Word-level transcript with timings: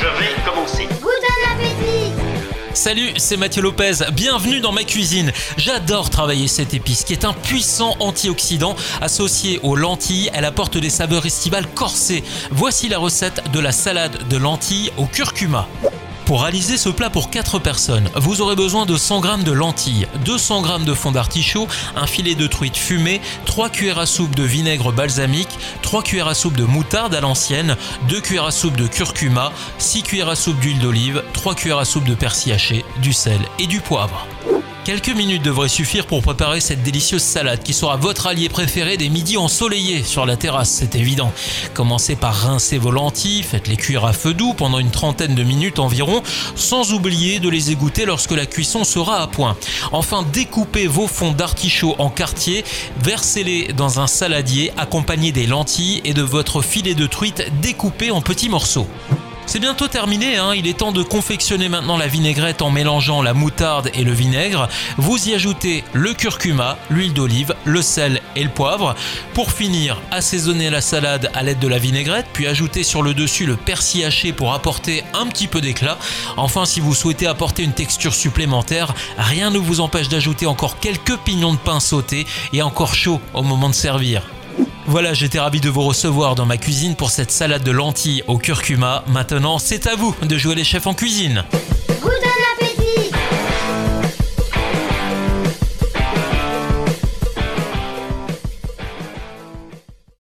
Salut, 2.91 3.13
c'est 3.15 3.37
Mathieu 3.37 3.61
Lopez, 3.61 3.99
bienvenue 4.11 4.59
dans 4.59 4.73
ma 4.73 4.83
cuisine. 4.83 5.31
J'adore 5.55 6.09
travailler 6.09 6.49
cette 6.49 6.73
épice 6.73 7.05
qui 7.05 7.13
est 7.13 7.23
un 7.23 7.31
puissant 7.31 7.95
antioxydant 8.01 8.75
associé 8.99 9.61
aux 9.63 9.77
lentilles, 9.77 10.29
elle 10.33 10.43
apporte 10.43 10.77
des 10.77 10.89
saveurs 10.89 11.25
estivales 11.25 11.67
corsées. 11.73 12.21
Voici 12.51 12.89
la 12.89 12.97
recette 12.97 13.49
de 13.53 13.61
la 13.61 13.71
salade 13.71 14.27
de 14.27 14.35
lentilles 14.35 14.91
au 14.97 15.05
curcuma. 15.05 15.69
Pour 16.31 16.43
réaliser 16.43 16.77
ce 16.77 16.87
plat 16.87 17.09
pour 17.09 17.29
4 17.29 17.59
personnes, 17.59 18.09
vous 18.15 18.39
aurez 18.39 18.55
besoin 18.55 18.85
de 18.85 18.95
100 18.95 19.21
g 19.21 19.43
de 19.43 19.51
lentilles, 19.51 20.07
200 20.23 20.63
g 20.63 20.85
de 20.85 20.93
fond 20.93 21.11
d'artichaut, 21.11 21.67
un 21.97 22.07
filet 22.07 22.35
de 22.35 22.47
truite 22.47 22.77
fumée, 22.77 23.19
3 23.43 23.67
cuillères 23.67 23.99
à 23.99 24.05
soupe 24.05 24.33
de 24.33 24.43
vinaigre 24.43 24.93
balsamique, 24.93 25.49
3 25.81 26.03
cuillères 26.03 26.29
à 26.29 26.33
soupe 26.33 26.55
de 26.55 26.63
moutarde 26.63 27.13
à 27.13 27.19
l'ancienne, 27.19 27.75
2 28.07 28.21
cuillères 28.21 28.45
à 28.45 28.51
soupe 28.51 28.77
de 28.77 28.87
curcuma, 28.87 29.51
6 29.77 30.03
cuillères 30.03 30.29
à 30.29 30.37
soupe 30.37 30.61
d'huile 30.61 30.79
d'olive, 30.79 31.21
3 31.33 31.53
cuillères 31.53 31.79
à 31.79 31.83
soupe 31.83 32.05
de 32.05 32.15
persil 32.15 32.53
haché, 32.53 32.85
du 33.01 33.11
sel 33.11 33.41
et 33.59 33.67
du 33.67 33.81
poivre. 33.81 34.25
Quelques 34.83 35.09
minutes 35.09 35.43
devraient 35.43 35.69
suffire 35.69 36.07
pour 36.07 36.23
préparer 36.23 36.59
cette 36.59 36.81
délicieuse 36.81 37.21
salade 37.21 37.61
qui 37.61 37.71
sera 37.71 37.97
votre 37.97 38.25
allié 38.25 38.49
préféré 38.49 38.97
des 38.97 39.09
midis 39.09 39.37
ensoleillés 39.37 40.01
sur 40.01 40.25
la 40.25 40.37
terrasse, 40.37 40.71
c'est 40.71 40.95
évident. 40.95 41.31
Commencez 41.75 42.15
par 42.15 42.33
rincer 42.33 42.79
vos 42.79 42.89
lentilles, 42.89 43.43
faites-les 43.43 43.77
cuire 43.77 44.05
à 44.05 44.13
feu 44.13 44.33
doux 44.33 44.55
pendant 44.55 44.79
une 44.79 44.89
trentaine 44.89 45.35
de 45.35 45.43
minutes 45.43 45.77
environ, 45.77 46.23
sans 46.55 46.93
oublier 46.93 47.39
de 47.39 47.47
les 47.47 47.69
égoutter 47.69 48.05
lorsque 48.05 48.31
la 48.31 48.47
cuisson 48.47 48.83
sera 48.83 49.21
à 49.21 49.27
point. 49.27 49.55
Enfin, 49.91 50.25
découpez 50.33 50.87
vos 50.87 51.07
fonds 51.07 51.31
d'artichaut 51.31 51.95
en 51.99 52.09
quartiers, 52.09 52.65
versez-les 53.03 53.73
dans 53.73 53.99
un 53.99 54.07
saladier 54.07 54.71
accompagné 54.77 55.31
des 55.31 55.45
lentilles 55.45 56.01
et 56.05 56.15
de 56.15 56.23
votre 56.23 56.63
filet 56.63 56.95
de 56.95 57.05
truite 57.05 57.45
découpé 57.61 58.09
en 58.09 58.21
petits 58.21 58.49
morceaux. 58.49 58.87
C'est 59.51 59.59
bientôt 59.59 59.89
terminé, 59.89 60.37
hein. 60.37 60.53
il 60.55 60.65
est 60.65 60.77
temps 60.77 60.93
de 60.93 61.03
confectionner 61.03 61.67
maintenant 61.67 61.97
la 61.97 62.07
vinaigrette 62.07 62.61
en 62.61 62.69
mélangeant 62.69 63.21
la 63.21 63.33
moutarde 63.33 63.91
et 63.93 64.05
le 64.05 64.13
vinaigre. 64.13 64.69
Vous 64.95 65.27
y 65.27 65.33
ajoutez 65.33 65.83
le 65.91 66.13
curcuma, 66.13 66.77
l'huile 66.89 67.11
d'olive, 67.11 67.53
le 67.65 67.81
sel 67.81 68.21
et 68.37 68.45
le 68.45 68.49
poivre. 68.49 68.95
Pour 69.33 69.51
finir, 69.51 70.01
assaisonnez 70.09 70.69
la 70.69 70.79
salade 70.79 71.29
à 71.33 71.43
l'aide 71.43 71.59
de 71.59 71.67
la 71.67 71.79
vinaigrette, 71.79 72.27
puis 72.31 72.47
ajoutez 72.47 72.83
sur 72.83 73.01
le 73.01 73.13
dessus 73.13 73.45
le 73.45 73.57
persil 73.57 74.05
haché 74.05 74.31
pour 74.31 74.53
apporter 74.53 75.03
un 75.13 75.27
petit 75.27 75.49
peu 75.49 75.59
d'éclat. 75.59 75.97
Enfin, 76.37 76.63
si 76.63 76.79
vous 76.79 76.95
souhaitez 76.95 77.27
apporter 77.27 77.63
une 77.63 77.73
texture 77.73 78.15
supplémentaire, 78.15 78.93
rien 79.17 79.49
ne 79.49 79.57
vous 79.57 79.81
empêche 79.81 80.07
d'ajouter 80.07 80.45
encore 80.45 80.79
quelques 80.79 81.17
pignons 81.25 81.51
de 81.51 81.59
pain 81.59 81.81
sautés 81.81 82.25
et 82.53 82.61
encore 82.61 82.95
chaud 82.95 83.19
au 83.33 83.43
moment 83.43 83.67
de 83.67 83.75
servir. 83.75 84.23
Voilà, 84.91 85.13
j'étais 85.13 85.39
ravi 85.39 85.61
de 85.61 85.69
vous 85.69 85.83
recevoir 85.83 86.35
dans 86.35 86.45
ma 86.45 86.57
cuisine 86.57 86.97
pour 86.97 87.11
cette 87.11 87.31
salade 87.31 87.63
de 87.63 87.71
lentilles 87.71 88.23
au 88.27 88.37
curcuma. 88.37 89.05
Maintenant, 89.07 89.57
c'est 89.57 89.87
à 89.87 89.95
vous 89.95 90.13
de 90.21 90.37
jouer 90.37 90.53
les 90.53 90.65
chefs 90.65 90.85
en 90.85 90.93
cuisine. 90.93 91.45